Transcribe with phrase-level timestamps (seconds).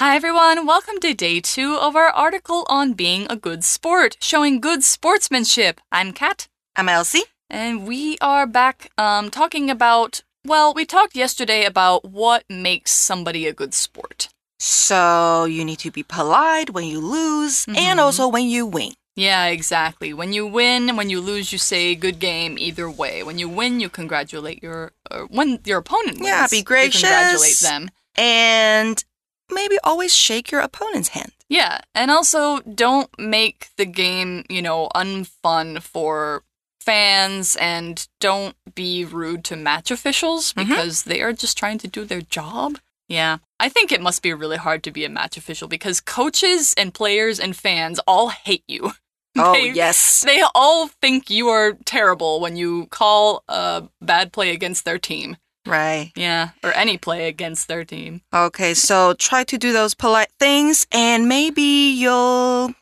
[0.00, 4.58] Hi everyone, welcome to day two of our article on being a good sport, showing
[4.58, 5.78] good sportsmanship.
[5.92, 6.48] I'm Kat.
[6.74, 7.24] I'm Elsie.
[7.50, 13.46] And we are back um, talking about, well, we talked yesterday about what makes somebody
[13.46, 14.28] a good sport.
[14.58, 17.76] So you need to be polite when you lose Mm-hmm.
[17.76, 18.92] and also when you win.
[19.16, 20.14] Yeah, exactly.
[20.14, 23.22] When you win, and when you lose, you say good game either way.
[23.22, 27.02] When you win, you congratulate your, or when your opponent wins, Yeah, be gracious.
[27.02, 27.90] you congratulate them.
[28.16, 29.04] And
[29.52, 31.32] maybe always shake your opponent's hand.
[31.48, 36.44] Yeah, and also don't make the game, you know, unfun for
[36.80, 40.68] fans and don't be rude to match officials Mhm.
[40.68, 42.78] because they are just trying to do their job.
[43.08, 43.38] Yeah.
[43.58, 46.94] I think it must be really hard to be a match official because coaches and
[46.94, 48.92] players and fans all hate you.
[49.38, 50.22] Oh, They- yes.
[50.22, 55.36] They all think you are terrible when you call a bad play against their team.
[55.66, 56.12] Right.
[56.16, 58.22] Yeah, or any play against their team.
[58.34, 62.74] Okay, so try to do those polite things and maybe you'll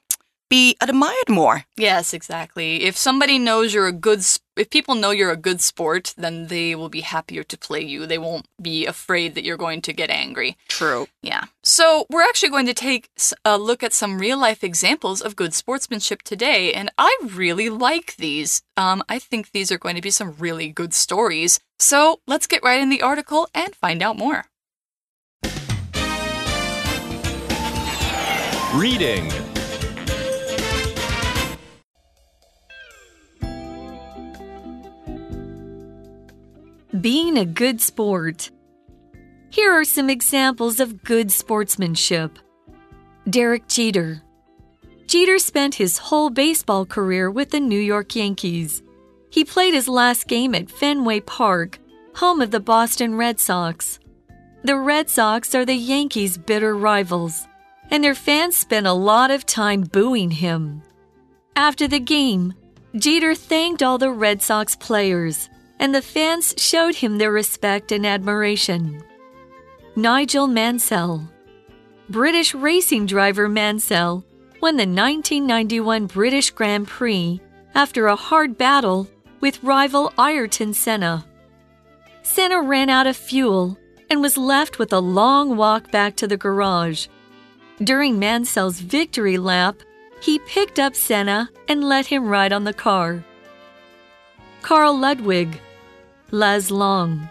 [0.48, 1.64] be admired more.
[1.76, 2.84] Yes, exactly.
[2.84, 4.24] If somebody knows you're a good,
[4.58, 8.06] if people know you're a good sport, then they will be happier to play you.
[8.06, 10.56] They won't be afraid that you're going to get angry.
[10.68, 11.06] True.
[11.22, 11.44] Yeah.
[11.62, 13.08] So we're actually going to take
[13.44, 18.16] a look at some real life examples of good sportsmanship today, and I really like
[18.16, 18.62] these.
[18.76, 21.60] Um, I think these are going to be some really good stories.
[21.78, 24.46] So let's get right in the article and find out more.
[28.74, 29.47] Reading.
[37.00, 38.50] Being a good sport.
[39.50, 42.38] Here are some examples of good sportsmanship.
[43.28, 44.22] Derek Jeter.
[45.06, 48.82] Jeter spent his whole baseball career with the New York Yankees.
[49.30, 51.78] He played his last game at Fenway Park,
[52.14, 54.00] home of the Boston Red Sox.
[54.64, 57.46] The Red Sox are the Yankees' bitter rivals,
[57.90, 60.82] and their fans spent a lot of time booing him.
[61.54, 62.54] After the game,
[62.96, 68.06] Jeter thanked all the Red Sox players, and the fans showed him their respect and
[68.06, 69.02] admiration.
[69.96, 71.28] Nigel Mansell.
[72.08, 74.24] British racing driver Mansell
[74.60, 77.40] won the 1991 British Grand Prix
[77.74, 79.08] after a hard battle
[79.40, 81.24] with rival Ayrton Senna.
[82.22, 83.78] Senna ran out of fuel
[84.10, 87.06] and was left with a long walk back to the garage.
[87.82, 89.76] During Mansell's victory lap,
[90.20, 93.22] he picked up Senna and let him ride on the car.
[94.62, 95.60] Carl Ludwig,
[96.30, 97.26] Lutz Long.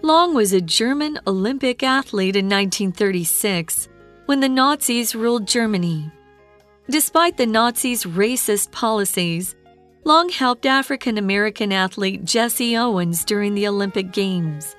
[0.00, 3.90] Long was a German Olympic athlete in 1936
[4.24, 6.10] when the Nazis ruled Germany.
[6.88, 9.54] Despite the Nazis' racist policies,
[10.04, 14.74] Long helped African American athlete Jesse Owens during the Olympic Games.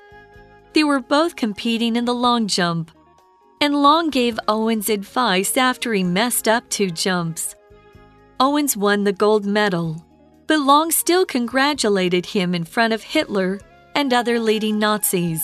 [0.72, 2.90] They were both competing in the long jump,
[3.60, 7.54] and Long gave Owens advice after he messed up two jumps.
[8.40, 10.04] Owens won the gold medal,
[10.49, 13.59] but Long still congratulated him in front of Hitler
[13.95, 15.41] and other leading Nazis.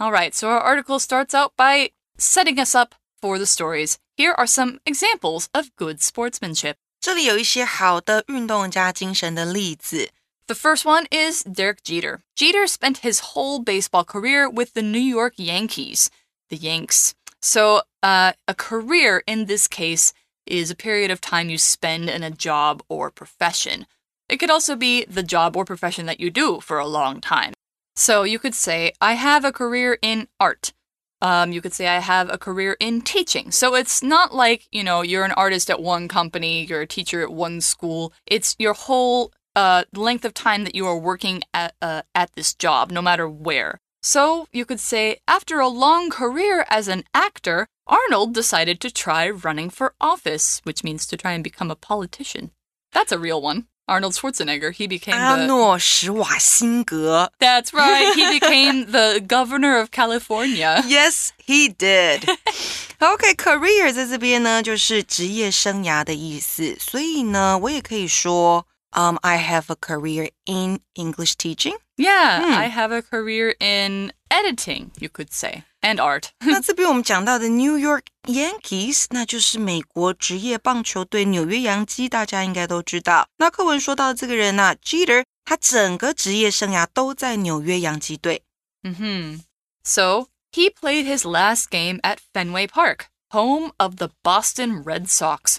[0.00, 3.98] All right, so our article starts out by setting us up for the stories.
[4.16, 6.76] Here are some examples of good sportsmanship.
[7.00, 10.10] 这里有一些好的运动家精神的例子。
[10.46, 12.20] The first one is Derek Jeter.
[12.36, 16.08] Jeter spent his whole baseball career with the New York Yankees,
[16.48, 17.12] the Yanks.
[17.41, 20.13] so, uh, a career in this case
[20.45, 23.85] is a period of time you spend in a job or profession.
[24.29, 27.53] It could also be the job or profession that you do for a long time.
[27.95, 30.73] So, you could say, I have a career in art.
[31.21, 33.51] Um, you could say, I have a career in teaching.
[33.51, 37.21] So, it's not like, you know, you're an artist at one company, you're a teacher
[37.21, 38.13] at one school.
[38.25, 42.53] It's your whole uh, length of time that you are working at uh, at this
[42.53, 43.79] job, no matter where.
[44.06, 49.30] So you could say, after a long career as an actor, Arnold decided to try
[49.30, 52.50] running for office, which means to try and become a politician.
[52.92, 53.66] That's a real one.
[53.88, 54.72] Arnold Schwarzenegger.
[54.72, 55.46] He became 阿 the.
[55.46, 57.30] 诺·施瓦辛格。
[57.40, 58.14] That's right.
[58.14, 60.82] He became the governor of California.
[60.86, 62.28] Yes, he did.
[63.00, 66.76] OK, career 在这边呢，就是职业生涯的意思。
[66.78, 68.66] 所以呢，我也可以说
[68.96, 71.76] ，um, I have a career in English teaching。
[71.96, 72.54] Yeah, Hmm.
[72.54, 76.30] I have a career in editing, you could say, and art.
[76.40, 83.28] 那这边我们讲到的 New York Yankees，那就是美国职业棒球队纽约洋基，大家应该都知道。
[83.36, 88.42] 那课文说到的这个人呢、g e t e r 他整个职业生涯都在纽约洋基队。
[88.82, 89.40] hmm
[89.84, 95.58] So he played his last game at Fenway Park, home of the Boston Red Sox.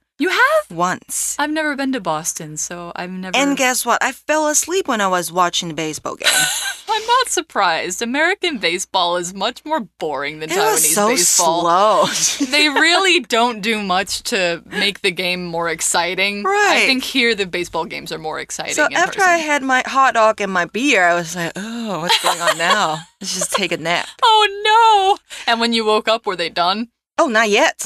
[0.21, 0.61] You have?
[0.69, 1.35] once.
[1.39, 3.35] I've never been to Boston, so I've never.
[3.35, 4.03] And guess what?
[4.03, 6.29] I fell asleep when I was watching the baseball game.
[6.89, 8.03] I'm not surprised.
[8.03, 12.05] American baseball is much more boring than it Taiwanese was so baseball.
[12.05, 12.45] slow.
[12.51, 16.43] they really don't do much to make the game more exciting.
[16.43, 16.83] Right.
[16.83, 18.75] I think here the baseball games are more exciting.
[18.75, 19.31] so in after person.
[19.33, 22.59] I had my hot dog and my beer, I was like, oh, what's going on
[22.59, 22.99] now?
[23.21, 24.07] Let's just take a nap.
[24.21, 25.51] Oh no!
[25.51, 26.89] And when you woke up, were they done?
[27.17, 27.83] Oh, not yet.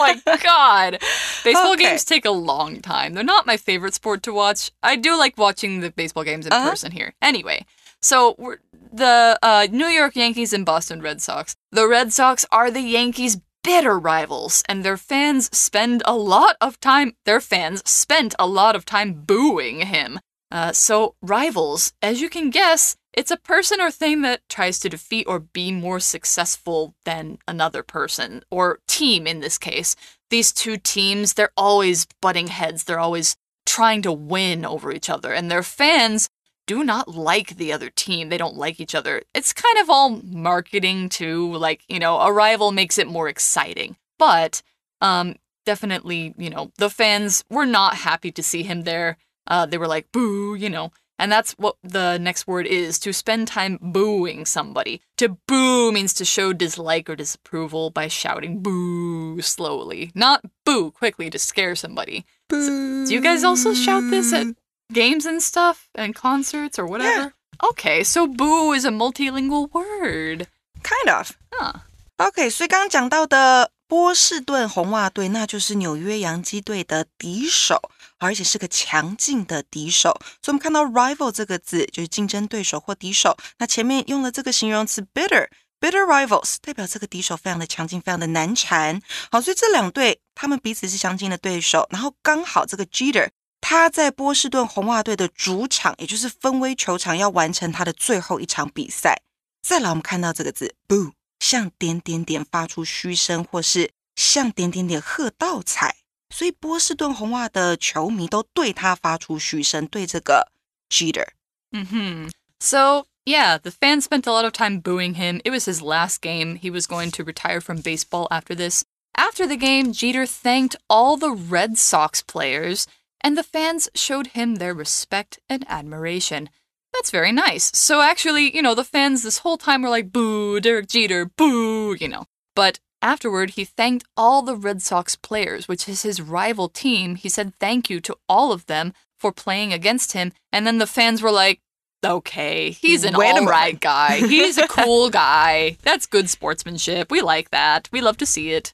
[0.00, 0.98] Oh my god!
[1.44, 1.84] Baseball Okay.
[1.84, 3.14] games take a long time.
[3.14, 4.70] They're not my favorite sport to watch.
[4.82, 6.70] I do like watching the baseball games in Uh-huh.
[6.70, 7.14] person here.
[7.22, 7.66] Anyway,
[8.02, 8.58] so we're,
[8.92, 11.54] the uh, New York Yankees and Boston Red Sox.
[11.72, 16.80] The Red Sox are the Yankees' bitter rivals, and their fans spend a lot of
[16.80, 17.14] time.
[17.26, 20.18] Their fans spent a lot of time booing him.
[20.50, 24.88] Uh, so rivals, as you can guess, it's a person or thing that tries to
[24.88, 29.96] defeat or be more successful than another person, or team in this case.
[30.30, 32.84] These two teams, they're always butting heads.
[32.84, 33.36] They're always
[33.66, 36.28] trying to win over each other, and their fans
[36.66, 38.28] do not like the other team.
[38.28, 39.22] They don't like each other.
[39.34, 41.52] It's kind of all marketing too.
[41.56, 43.96] Like, you know, a rival makes it more exciting.
[44.20, 44.62] But
[45.00, 45.34] um
[45.66, 49.16] definitely, you know, the fans were not happy to see him there.
[49.48, 50.92] Uh they were like, boo, you know.
[51.19, 55.01] And that's what the next word is to spend time booing somebody.
[55.15, 61.29] To boo means to show dislike or disapproval by shouting boo slowly, not boo quickly
[61.29, 62.25] to scare somebody.
[62.49, 63.05] Boo.
[63.05, 64.47] Do you guys also shout this at
[64.91, 67.33] games and stuff and concerts or whatever?
[67.63, 70.47] Okay, so boo is a multilingual word.
[70.83, 71.37] Kind of.
[71.53, 71.79] Huh.
[72.17, 80.10] OK，所以刚刚讲到的 波士顿红袜队，那就是纽约洋基队的敌手，而且是个强劲的敌手。
[80.40, 83.36] 所以我们看到 rival 这个字，就是竞争对手或敌手。
[83.58, 85.48] 那前面用了这个形容词 bitter。
[85.80, 89.00] Bitter rivals 代表这个敌手非常的强劲，非常的难缠。
[89.32, 99.22] 好，所以这两队他们彼此是相近的对手，然后刚好这个 Jeter 他在波士顿红袜队的主场，也就是芬威球场，要完成他的最后一场比赛。
[99.66, 101.12] 再来，我们看到这个字 boo，
[101.49, 105.97] 向点点点发出嘘声，或是向点点点喝倒彩。
[106.29, 110.51] 所以波士顿红袜的球迷都对他发出嘘声，对这个
[110.89, 111.27] Jeter。
[111.71, 115.39] hmm So, yeah, the fans spent a lot of time booing him.
[115.43, 116.57] It was his last game.
[116.57, 118.83] He was going to retire from baseball after this.
[119.17, 122.85] After the game, Jeter thanked all the Red Sox players,
[123.21, 126.49] and the fans showed him their respect and admiration.
[126.92, 127.70] That's very nice.
[127.74, 131.94] So, actually, you know, the fans this whole time were like, boo, Derek Jeter, boo,
[131.94, 132.24] you know.
[132.54, 137.14] But afterward, he thanked all the Red Sox players, which is his rival team.
[137.14, 140.32] He said thank you to all of them for playing against him.
[140.52, 141.60] And then the fans were like,
[142.04, 144.16] okay, he's an all right guy.
[144.26, 145.76] He's a cool guy.
[145.82, 147.10] That's good sportsmanship.
[147.10, 147.88] We like that.
[147.92, 148.72] We love to see it.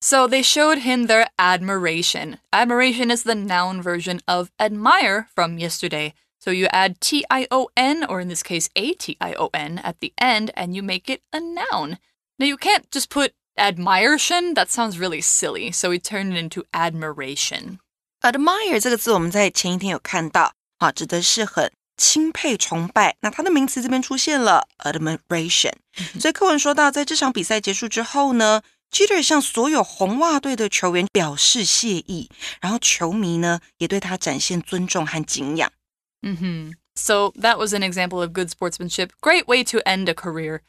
[0.00, 2.38] So they showed him their admiration.
[2.52, 6.14] Admiration is the noun version of admire from yesterday.
[6.41, 9.49] So you add T I O N, or in this case, A T I O
[9.53, 11.97] N, at the end, and you make it a noun.
[12.37, 15.71] Now you can't just put admiration, that sounds really silly.
[15.71, 17.79] So we turned it into admiration.
[18.21, 23.15] admire 这个字我们在前一天有看到，啊，指的是很钦佩、崇拜。
[23.21, 25.73] 那它的名词这边出现了 admiration，
[26.19, 28.61] 所以课文说到，在这场比赛结束之后呢，
[28.91, 32.29] Jeter 向所有红袜队的球员表示谢意，
[32.61, 35.71] 然后球迷呢也对他展现尊重和敬仰。
[36.23, 39.13] hmm So that was an example of good sportsmanship.
[39.21, 40.61] Great way to end a career.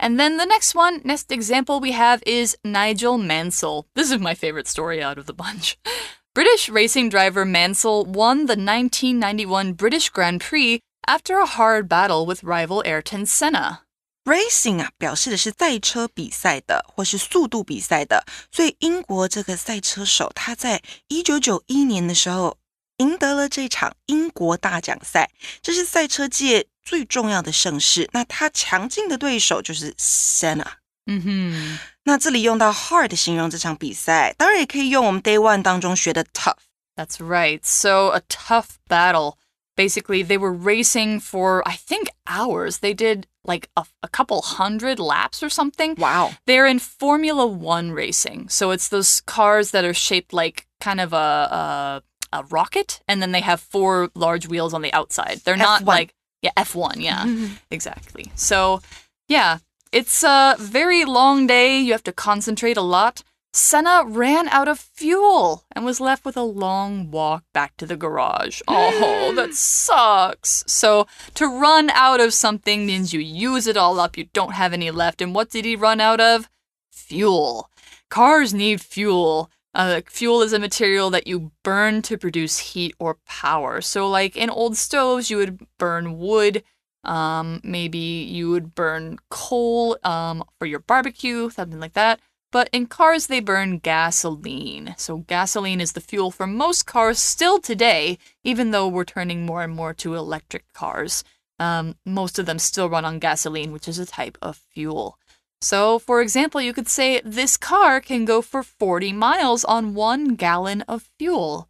[0.00, 3.86] And then the next one, next example we have is Nigel Mansell.
[3.94, 5.76] This is my favorite story out of the bunch.
[6.34, 12.44] British racing driver Mansell won the 1991 British Grand Prix after a hard battle with
[12.44, 13.80] rival Ayrton Senna.
[14.24, 18.24] Racing 啊，表示的是赛车比赛的，或是速度比赛的。
[18.52, 22.58] 所以英国这个赛车手，他在一九九一年的时候
[22.98, 25.30] 赢得了这场英国大奖赛，
[25.62, 28.08] 这是赛车界最重要的盛事。
[28.12, 30.66] 那他强劲的对手就是 Senna。
[31.06, 31.78] Mm-hmm.
[32.04, 36.56] 那这里用到 hard 形容这场比赛，当然也可以用我们 Day One 当中学的 tough。
[36.96, 37.60] That's right.
[37.64, 39.36] So, a tough battle.
[39.76, 42.80] Basically, they were racing for, I think, hours.
[42.80, 45.94] They did like a, a couple hundred laps or something.
[46.00, 48.48] 哇哦， They're in Formula One racing.
[48.48, 52.02] So, it's those cars that are shaped like kind of a, a,
[52.33, 55.41] a rocket, and then they have four large wheels on the outside.
[55.43, 55.85] They're not F1.
[55.85, 58.31] like, yeah, F1, yeah, exactly.
[58.35, 58.81] So,
[59.27, 59.59] yeah,
[59.91, 61.79] it's a very long day.
[61.79, 63.23] You have to concentrate a lot.
[63.55, 67.95] Senna ran out of fuel and was left with a long walk back to the
[67.95, 68.61] garage.
[68.67, 70.63] Oh, that sucks.
[70.67, 74.73] So, to run out of something means you use it all up, you don't have
[74.73, 75.21] any left.
[75.21, 76.49] And what did he run out of?
[76.91, 77.69] Fuel.
[78.09, 79.49] Cars need fuel.
[79.73, 83.81] Uh, fuel is a material that you burn to produce heat or power.
[83.81, 86.63] So, like in old stoves, you would burn wood.
[87.03, 92.19] Um, maybe you would burn coal um, for your barbecue, something like that.
[92.51, 94.93] But in cars, they burn gasoline.
[94.97, 99.63] So, gasoline is the fuel for most cars still today, even though we're turning more
[99.63, 101.23] and more to electric cars.
[101.59, 105.17] Um, most of them still run on gasoline, which is a type of fuel.
[105.63, 110.35] So, for example, you could say this car can go for 40 miles on one
[110.35, 111.69] gallon of fuel.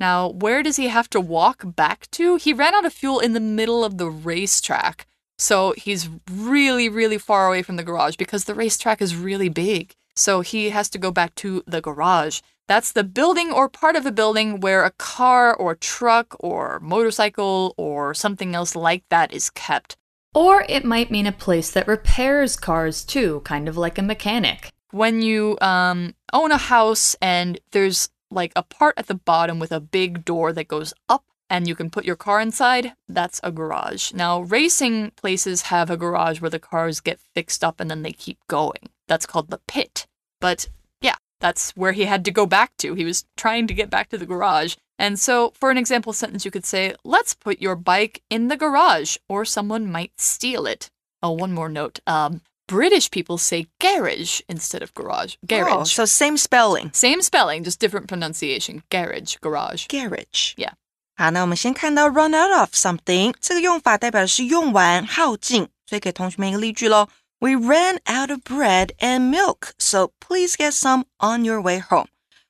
[0.00, 2.36] Now, where does he have to walk back to?
[2.36, 5.06] He ran out of fuel in the middle of the racetrack.
[5.38, 9.94] So he's really, really far away from the garage because the racetrack is really big.
[10.16, 12.40] So he has to go back to the garage.
[12.66, 17.74] That's the building or part of a building where a car or truck or motorcycle
[17.76, 19.96] or something else like that is kept.
[20.34, 24.72] Or it might mean a place that repairs cars too, kind of like a mechanic.
[24.92, 29.72] When you um, own a house and there's like a part at the bottom with
[29.72, 33.50] a big door that goes up and you can put your car inside, that's a
[33.50, 34.12] garage.
[34.12, 38.12] Now, racing places have a garage where the cars get fixed up and then they
[38.12, 38.90] keep going.
[39.08, 40.06] That's called the pit.
[40.40, 40.68] But
[41.00, 42.94] yeah, that's where he had to go back to.
[42.94, 44.76] He was trying to get back to the garage.
[44.99, 48.55] And so, for an example sentence, you could say, Let's put your bike in the
[48.55, 50.89] garage, or someone might steal it.
[51.21, 51.99] Oh, one more note.
[52.07, 55.35] Um, British people say garage instead of garage.
[55.45, 55.71] Garage.
[55.71, 56.91] Oh, so same spelling.
[56.93, 58.83] Same spelling, just different pronunciation.
[58.89, 59.87] Garage, garage.
[59.87, 60.55] Garage.
[60.57, 60.73] Yeah.
[61.17, 67.07] 好，那我们先看到 run out of something 这个用法代表的是用完、耗尽，所以给同学们一个例句喽。
[67.39, 72.07] We ran out of bread and milk, so please get some on your way home.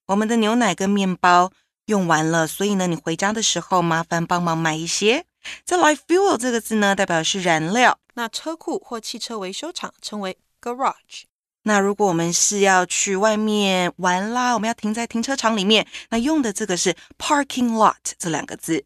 [0.08, 1.52] 我们的牛奶跟面包
[1.90, 5.26] 用完了，所以呢，你回家的时候麻烦帮忙买一些。
[5.64, 8.00] 再来，fuel 这个字呢，代表的是燃料。
[8.16, 11.24] 那车库或汽车维修厂称为 garage。
[11.64, 18.86] 那如果我们是要去外面玩啦，我们要停在停车场里面，那用的这个是 parking lot 这两个字。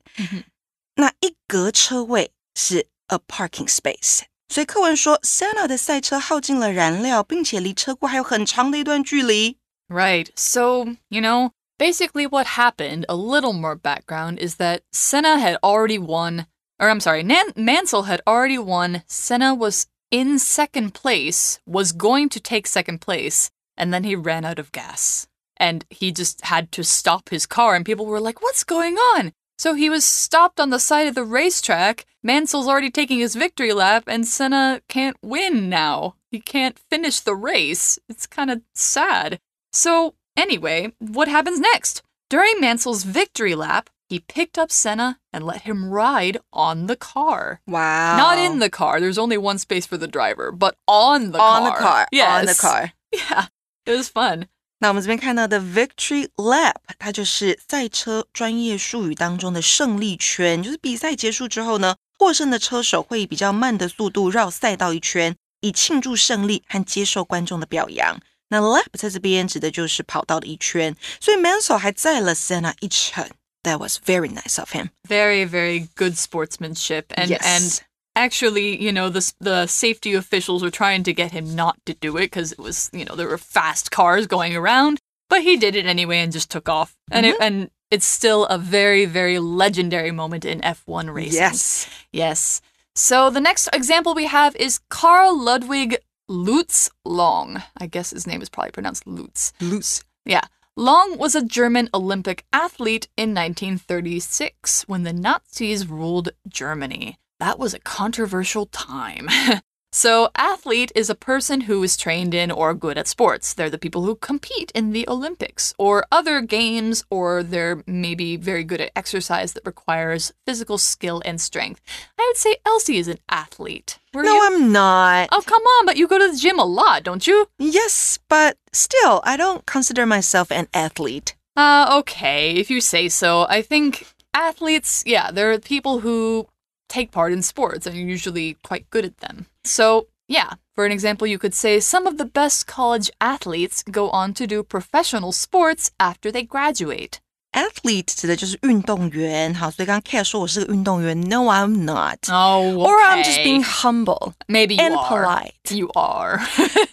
[0.95, 4.21] 那一格车位是 a parking space。
[4.47, 9.57] 所以课文说，Senna 的赛车耗尽了燃料，并且离车库还有很长的一段距离。
[9.87, 10.29] Right.
[10.35, 11.51] So, you know,
[11.84, 16.46] basically what happened, a little more background, is that Senna had already won,
[16.80, 19.02] or I'm sorry, Nan- Mansell had already won.
[19.06, 24.46] Senna was in second place, was going to take second place, and then he ran
[24.46, 25.26] out of gas.
[25.58, 29.34] And he just had to stop his car, and people were like, What's going on?
[29.58, 32.06] So he was stopped on the side of the racetrack.
[32.22, 36.14] Mansell's already taking his victory lap, and Senna can't win now.
[36.30, 37.98] He can't finish the race.
[38.08, 39.38] It's kind of sad.
[39.70, 42.01] So, anyway, what happens next?
[42.29, 47.59] During Mansell's victory lap, he picked up Senna and let him ride on the car.
[47.67, 48.17] Wow.
[48.17, 48.99] Not in the car.
[48.99, 51.71] There's only one space for the driver, but on the on car.
[51.71, 52.01] the car.
[52.01, 52.59] On the Yes.
[52.59, 52.91] car.
[53.11, 53.47] Yeah.
[53.85, 54.47] It was fun.
[54.81, 68.19] 那我们这边看到的 victory lap，它就是赛车专业术语当中的胜利圈，就是比赛结束之后呢，获胜的车手会以比较慢的速度绕赛道一圈，以庆祝胜利和接受观众的表扬。
[68.53, 73.29] 那 lap 在这边指的就是跑道的一圈，所以 Mansell 还载了 Senna 一程。
[73.63, 74.89] That was very nice of him.
[75.07, 77.13] Very, very good sportsmanship.
[77.15, 77.43] And yes.
[77.43, 77.81] and
[78.15, 82.15] actually, you know, the the safety officials were trying to get him not to do
[82.17, 85.75] it because it was, you know, there were fast cars going around, but he did
[85.75, 86.95] it anyway and just took off.
[87.11, 91.33] And it, and it's still a very, very legendary moment in F1 racing.
[91.33, 91.87] yes.
[92.13, 92.61] Yes.
[92.95, 95.97] So the next example we have is Carl Ludwig
[96.28, 97.62] Lutz Long.
[97.76, 99.52] I guess his name is probably pronounced Lutz.
[99.60, 100.02] Loose.
[100.24, 100.42] Yeah.
[100.76, 107.18] Long was a German Olympic athlete in 1936 when the Nazis ruled Germany.
[107.38, 109.28] That was a controversial time.
[109.94, 113.54] so, athlete is a person who is trained in or good at sports.
[113.54, 118.64] They're the people who compete in the Olympics or other games, or they're maybe very
[118.64, 121.80] good at exercise that requires physical skill and strength.
[122.18, 124.00] I would say Elsie is an athlete.
[124.12, 124.42] Were No, you?
[124.46, 125.28] I'm not.
[125.30, 127.46] Oh, come on, but you go to the gym a lot, don't you?
[127.58, 131.36] Yes, but still, I don't consider myself an athlete.
[131.56, 133.46] Uh, okay, if you say so.
[133.48, 136.48] I think athletes, yeah, they're people who
[136.88, 139.46] take part in sports and are usually quite good at them.
[139.63, 144.09] So, yeah, for an example, you could say some of the best college athletes go
[144.09, 147.19] on to do professional sports after they graduate.
[147.51, 149.53] athlete 指的就是运动员。
[149.55, 152.29] 好，所以刚刚 Kat 说我是个运动员，No, I'm not.
[152.29, 153.43] Oh, Or I'm just okay.
[153.43, 154.33] being humble.
[154.47, 155.09] maybe you and are.
[155.09, 155.75] polite.
[155.75, 156.37] You are.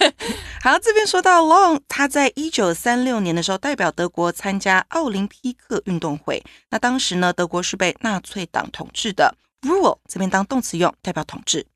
[0.63, 6.43] 好，这边说到 Long，他在一九三六年的时候代表德国参加奥林匹克运动会。
[6.71, 9.35] 那当时呢，德国是被纳粹党统治的。
[9.61, 11.67] Rule 这边当动词用，代表统治。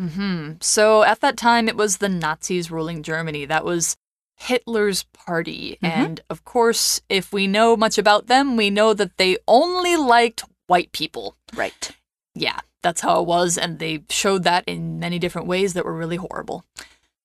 [0.00, 3.44] Hmm So at that time, it was the Nazis ruling Germany.
[3.44, 3.96] That was
[4.36, 5.78] Hitler's party.
[5.82, 10.44] And of course, if we know much about them, we know that they only liked
[10.66, 11.36] white people.
[11.54, 11.90] Right.
[12.34, 13.58] Yeah, that's how it was.
[13.58, 16.64] And they showed that in many different ways that were really horrible.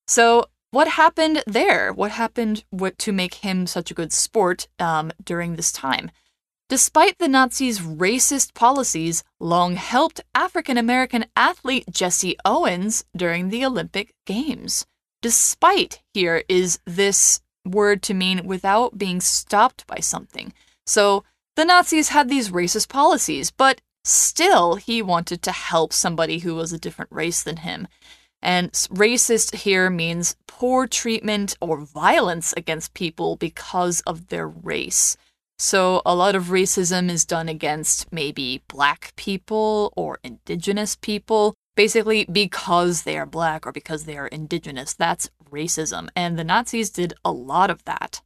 [0.08, 1.94] So, what happened there?
[1.94, 6.12] What happened what, to make him such a good sport um, during this time?
[6.68, 14.16] Despite the Nazis' racist policies, Long helped African American athlete Jesse Owens during the Olympic
[14.26, 14.88] Games.
[15.22, 20.54] Despite here is this word to mean without being stopped by something.
[20.88, 21.24] So
[21.56, 26.74] the Nazis had these racist policies, but still he wanted to help somebody who was
[26.74, 27.88] a different race than him.
[28.42, 35.16] And racist here means poor treatment or violence against people because of their race.
[35.59, 42.25] So a lot of racism is done against maybe black people or indigenous people, basically
[42.25, 44.95] because they are black or because they are indigenous.
[44.95, 46.09] That's racism.
[46.15, 48.21] And the Nazis did a lot of that.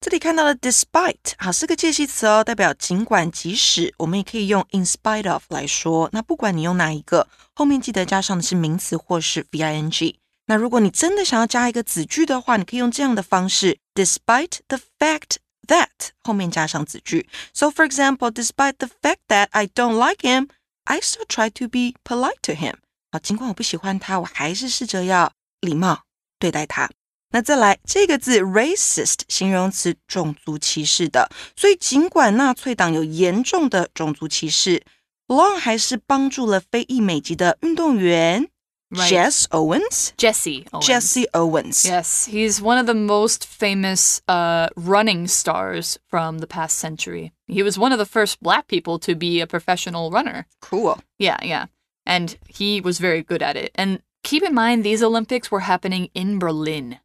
[0.00, 3.94] 这里看到的 despite 好是个介系词哦，代表尽管、即使。
[3.98, 6.10] 我们也可以用 in spite of 来说。
[6.12, 10.16] 那不管你用哪一个，后面记得加上的是名词或是 ving。
[10.46, 15.36] 那如果你真的想要加一个子句的话，你可以用这样的方式：despite the fact
[15.69, 17.29] that 后面加上子句。
[17.53, 20.49] So for example, despite the fact that I don't like him,
[20.83, 22.75] I still try to be polite to him.
[23.11, 26.03] 好，尽管我不喜欢他，我还是试着要礼貌
[26.37, 26.89] 对待他。
[27.31, 34.83] 那再来这个字 racist 形容词种族歧视的，所以尽管纳粹党有严重的种族歧视
[35.27, 38.49] ，Long 还是帮助了非裔美籍的运动员
[38.91, 39.09] Right.
[39.09, 40.65] Jess Owens。Jesse.
[40.73, 40.87] Owens.
[40.87, 47.31] Jesse Owens，Yes, he's one of the most famous uh, running stars from the past century.
[47.47, 50.47] He was one of the first black people to be a professional runner.
[50.59, 51.65] cool。Yeah, yeah.
[52.05, 53.71] And he was very good at it.
[53.75, 56.99] And keep in mind, these Olympics were happening in Berlin.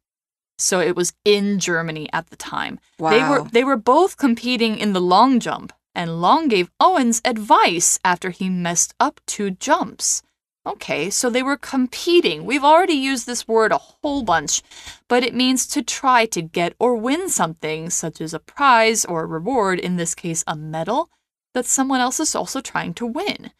[0.57, 2.79] So it was in Germany at the time.
[2.97, 3.09] Wow.
[3.11, 7.99] They were they were both competing in the long jump, and Long gave Owens advice
[8.03, 10.23] after he messed up two jumps.
[10.67, 12.43] Okay, so they were competing.
[12.43, 14.63] We've already used this word a whole bunch,
[15.07, 19.23] but it means to try to get or win something, such as a prize or
[19.23, 21.09] a reward, in this case, a medal,
[21.53, 23.51] that someone else is also trying to win.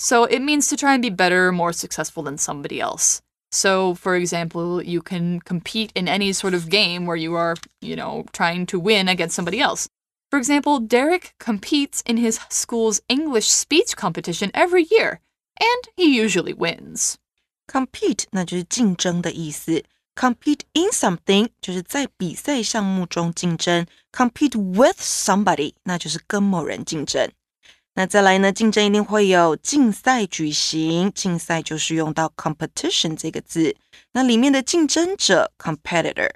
[0.00, 3.22] So it means to try and be better, or more successful than somebody else.
[3.52, 7.94] So, for example, you can compete in any sort of game where you are, you
[7.94, 9.88] know, trying to win against somebody else.
[10.30, 15.20] For example, Derek competes in his school's English speech competition every year,
[15.59, 17.15] and he usually wins.
[17.67, 19.83] compete 那就是竞争的意思。
[20.15, 27.29] compete in something 就是在比赛项目中竞争，compete with somebody 那就是跟某人竞争。
[27.95, 33.75] 那再来呢，竞争一定会有竞赛举行，竞赛就是用到 competition 这个字。
[34.11, 36.29] 那里面的竞争者 competitor，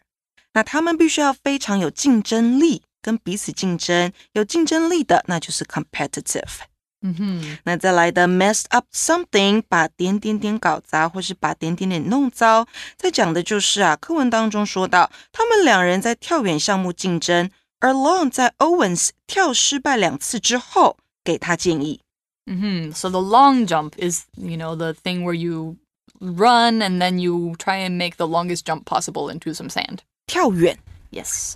[0.53, 6.59] 那他们必须要非常有竞争力，跟彼此竞争，有竞争力的那就是 competitive。
[7.03, 7.59] Mm-hmm.
[7.63, 12.67] 那再来的 messed up something，把点点点搞砸，或是把点点点弄糟。
[12.97, 22.01] 在讲的就是啊，课文当中说到，他们两人在跳远项目竞争，而 Long 在 Owens 跳失败两次之后，给他建议。
[22.45, 25.77] hmm So the long jump is, you know, the thing where you
[26.19, 29.99] run and then you try and make the longest jump possible into some sand.
[30.27, 30.77] 跳远
[31.12, 31.53] Yes.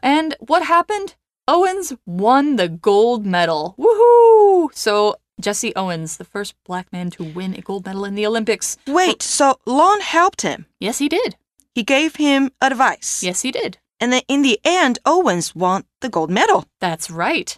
[0.00, 1.14] And what happened?
[1.47, 3.75] Owens won the gold medal.
[3.77, 4.69] Woohoo!
[4.73, 8.77] So Jesse Owens, the first black man to win a gold medal in the Olympics.
[8.87, 10.67] Wait, so Long helped him.
[10.79, 11.35] Yes, he did.
[11.73, 13.23] He gave him advice.
[13.23, 13.79] Yes, he did.
[13.99, 16.65] And then in the end, Owens won the gold medal.
[16.79, 17.57] That's right.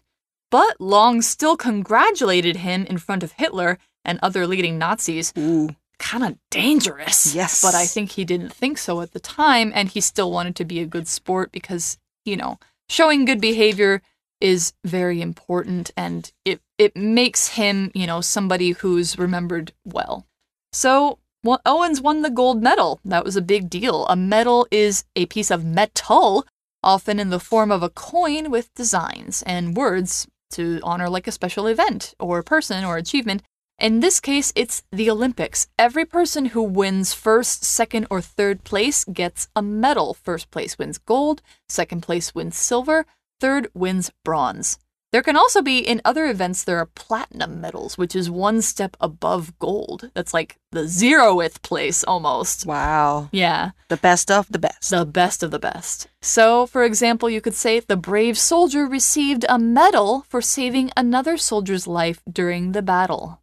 [0.50, 5.34] But Long still congratulated him in front of Hitler and other leading Nazis.
[5.38, 5.70] Ooh.
[6.00, 7.34] Kind of dangerous.
[7.34, 7.62] Yes.
[7.62, 10.66] But I think he didn't think so at the time, and he still wanted to
[10.66, 14.02] be a good sport because, you know, showing good behavior
[14.42, 20.28] is very important and it, it makes him, you know, somebody who's remembered well.
[20.72, 23.02] So well, Owens won the gold medal.
[23.04, 24.06] That was a big deal.
[24.08, 26.46] A medal is a piece of metal,
[26.82, 31.32] often in the form of a coin with designs and words to honor like a
[31.34, 33.44] special event or person or achievement.
[33.80, 35.68] In this case, it's the Olympics.
[35.78, 40.14] Every person who wins first, second, or third place gets a medal.
[40.14, 43.06] First place wins gold, second place wins silver,
[43.42, 44.78] third wins bronze.
[45.12, 48.98] There can also be, in other events, there are platinum medals, which is one step
[49.00, 50.10] above gold.
[50.16, 52.66] That's like the zeroth place almost.
[52.66, 53.30] Wow.
[53.32, 54.90] Yeah, The best of the best.
[54.90, 56.08] the best of the best.
[56.24, 61.38] So, for example, you could say the brave soldier received a medal for saving another
[61.38, 63.40] soldier's life during the battle.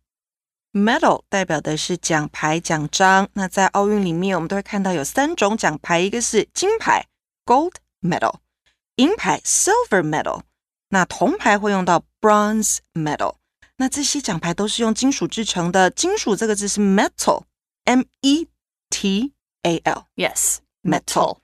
[0.73, 3.29] Medal 代表的是奖牌、奖章。
[3.33, 7.07] 那在奥运里面，我们都会看到有三种奖牌，一个是金牌
[7.45, 8.37] （gold medal），
[8.95, 10.43] 银牌 （silver medal），
[10.91, 13.35] 那铜牌会用到 bronze medal。
[13.79, 18.47] 那这些奖牌都是用金属制成的，金属这个字是 metal，m e
[18.91, 20.05] t a l。
[20.15, 21.39] Yes, Metal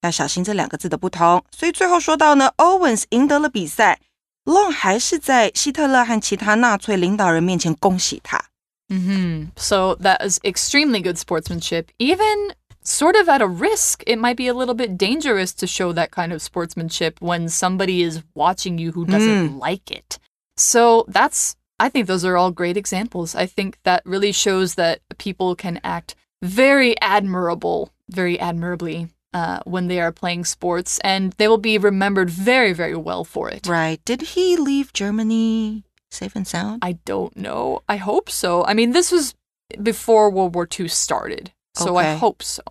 [0.00, 1.44] 要小心这两个字的不同。
[1.56, 4.00] 所以最后说到呢，Owens 赢得了比赛
[4.44, 8.46] ，Long 还是在希特勒和其他纳粹领导人面前恭喜他。
[8.92, 11.90] Hmm So that is extremely good sportsmanship.
[11.98, 12.52] Even
[12.82, 16.10] sort of at a risk, it might be a little bit dangerous to show that
[16.10, 20.18] kind of sportsmanship when somebody is watching you who doesn't like it.
[20.56, 23.34] So that's, I think those are all great examples.
[23.34, 29.08] I think that really shows that people can act very admirable, very admirably.
[29.34, 33.48] Uh, when they are playing sports, and they will be remembered very, very well for
[33.48, 33.66] it.
[33.66, 33.98] Right?
[34.04, 36.80] Did he leave Germany safe and sound?
[36.82, 37.82] I don't know.
[37.88, 38.64] I hope so.
[38.64, 39.34] I mean, this was
[39.82, 42.62] before World War II started, so I hope so.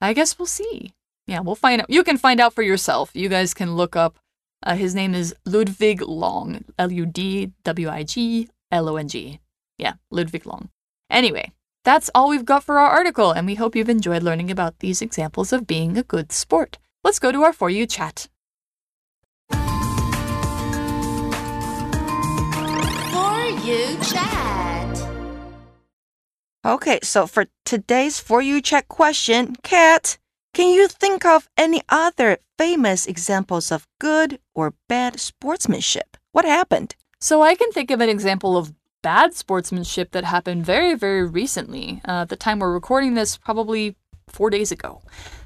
[0.00, 0.92] I guess we'll see.
[1.26, 1.90] Yeah, we'll find out.
[1.90, 3.10] You can find out for yourself.
[3.14, 4.18] You guys can look up.
[4.62, 6.64] Uh, his name is Ludwig Long.
[6.78, 9.40] L U D W I G L O N G.
[9.78, 10.68] Yeah, Ludwig Long.
[11.10, 11.52] Anyway,
[11.84, 15.02] that's all we've got for our article, and we hope you've enjoyed learning about these
[15.02, 16.78] examples of being a good sport.
[17.02, 18.28] Let's go to our For You chat.
[23.64, 25.02] You chat.
[26.64, 30.18] Okay, so for today's For You Check question, Kat,
[30.52, 36.16] can you think of any other famous examples of good or bad sportsmanship?
[36.32, 36.94] What happened?
[37.20, 42.00] So I can think of an example of bad sportsmanship that happened very, very recently.
[42.04, 43.96] Uh, the time we're recording this, probably
[44.28, 45.02] four days ago.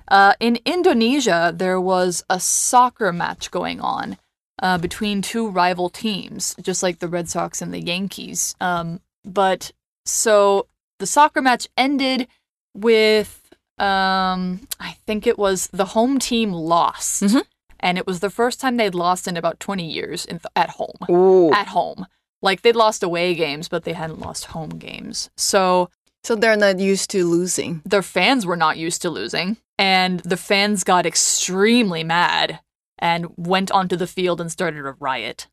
[0.09, 4.17] Uh, in Indonesia, there was a soccer match going on
[4.61, 8.55] uh, between two rival teams, just like the Red Sox and the Yankees.
[8.61, 9.73] Um, but
[10.05, 10.67] so
[10.99, 12.29] the soccer match ended
[12.75, 17.23] with, um, I think it was the home team lost.
[17.23, 17.43] Mhm.
[17.81, 20.97] And it was the first time they'd lost in about 20 years in at home
[21.09, 22.07] Oh, at home.
[22.43, 25.31] Like they'd lost away games, but they hadn't lost home games.
[25.37, 25.89] So
[26.25, 27.81] so they're not used to losing.
[27.87, 29.57] their fans were not used to losing.
[29.79, 32.59] And the fans got extremely mad
[32.99, 35.49] and went onto the field and started a riot.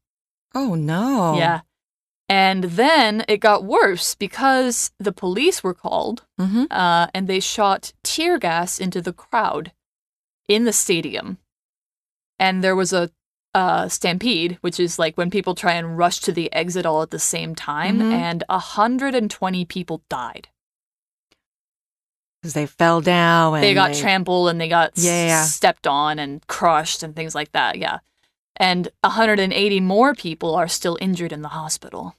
[0.54, 1.36] Oh no.
[1.38, 1.62] Yeah.
[2.28, 6.66] And then it got worse because the police were called Mm-hmm.
[6.72, 9.72] uh, and they shot tear gas into the crowd
[10.48, 11.38] in the stadium.
[12.40, 13.12] And there was a
[13.54, 17.12] uh, stampede, which is like when people try and rush to the exit all at
[17.12, 18.12] the same time, Mhm.
[18.12, 20.50] and 120 people died.
[22.46, 23.56] Because they fell down.
[23.56, 25.46] And they got trampled and they got s- Yeah.
[25.46, 27.80] stepped on and crushed and things like that.
[27.80, 28.00] Yeah.
[28.58, 32.16] And 180 more people are still injured in the hospital.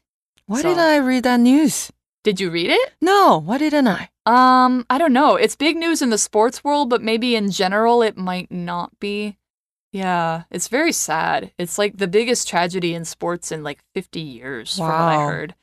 [0.47, 1.93] Why so- did I read that news?
[2.25, 2.93] Did you read it?
[3.01, 4.11] No, why didn't I?
[4.27, 5.37] Um, I don't know.
[5.37, 9.37] It's big news in the sports world, but maybe in general it might not be.
[9.93, 11.53] Yeah, it's very sad.
[11.57, 15.55] It's like the biggest tragedy in sports in like 50 years, from what I heard.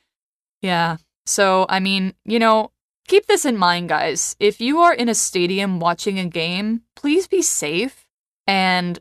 [0.62, 0.96] Yeah.
[1.26, 2.70] So, I mean, you know,
[3.06, 4.36] keep this in mind, guys.
[4.38, 8.06] If you are in a stadium watching a game, please be safe
[8.46, 8.98] and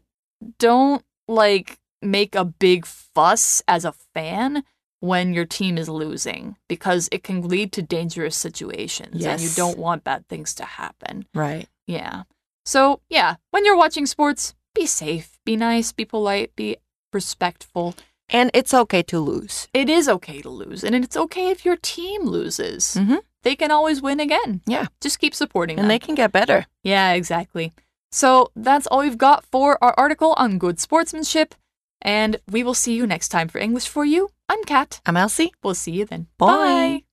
[0.59, 4.63] don't like make a big fuss as a fan
[4.99, 9.77] when your team is losing because it can lead to dangerous situations and you don't
[9.77, 11.25] want bad things to happen.
[11.33, 11.67] Right.
[11.87, 12.23] Yeah.
[12.65, 16.77] So, yeah, when you're watching sports, be safe, be nice, be polite, be
[17.11, 17.95] respectful.
[18.29, 19.67] And it's okay to lose.
[19.73, 22.95] It is okay to lose, and it's okay if your team loses.
[22.97, 23.17] Mm-hmm.
[23.43, 24.61] They can always win again.
[24.65, 24.87] Yeah.
[25.01, 25.91] Just keep supporting And them.
[25.91, 26.65] And they can get better.
[26.81, 27.73] Yeah, exactly.
[28.11, 31.53] So that's all we've got for our article on good sportsmanship.
[32.01, 34.29] And we will see you next time for English for You.
[34.49, 35.01] I'm Kat.
[35.05, 35.53] I'm Elsie.
[35.63, 36.27] We'll see you then.
[36.37, 37.03] Bye.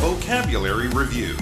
[0.00, 1.36] Vocabulary Review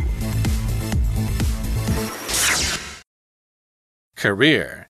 [4.16, 4.88] Career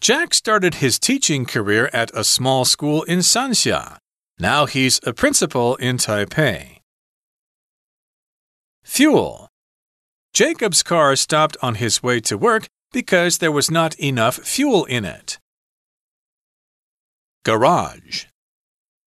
[0.00, 4.01] Jack started his teaching career at a small school in Sanxia.
[4.42, 6.78] Now he's a principal in Taipei.
[8.82, 9.48] Fuel
[10.34, 15.04] Jacob's car stopped on his way to work because there was not enough fuel in
[15.04, 15.38] it.
[17.44, 18.24] Garage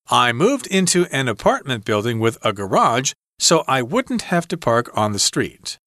[0.09, 4.89] I moved into an apartment building with a garage so I wouldn't have to park
[4.97, 5.77] on the street.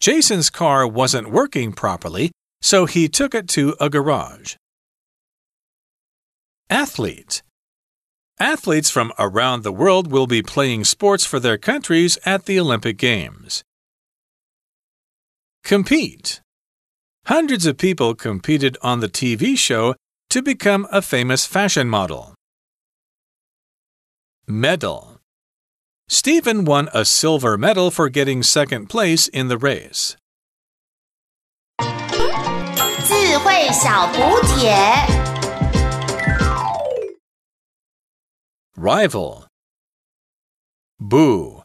[0.00, 4.54] Jason's car wasn't working properly, so he took it to a garage.
[6.70, 7.42] Athlete.
[8.39, 12.97] Athletes from around the world will be playing sports for their countries at the Olympic
[12.97, 13.63] Games.
[15.63, 16.41] Compete.
[17.25, 19.95] Hundreds of people competed on the TV show
[20.29, 22.33] to become a famous fashion model.
[24.47, 25.19] Medal.
[26.07, 30.15] Stephen won a silver medal for getting second place in the race.
[33.09, 35.32] 智慧小补帖。
[38.76, 39.46] Rival.
[40.98, 41.62] Boo.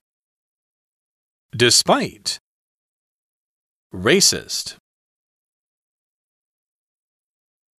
[1.56, 2.39] Despite.
[3.91, 4.79] Racist.